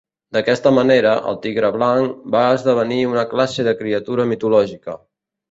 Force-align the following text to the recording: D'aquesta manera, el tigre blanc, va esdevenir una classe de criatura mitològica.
D'aquesta 0.35 0.69
manera, 0.77 1.11
el 1.31 1.37
tigre 1.43 1.69
blanc, 1.75 2.15
va 2.37 2.41
esdevenir 2.55 2.99
una 3.11 3.27
classe 3.35 3.67
de 3.69 3.77
criatura 3.83 4.27
mitològica. 4.35 4.99